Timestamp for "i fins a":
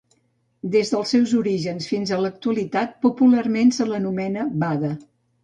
1.89-2.19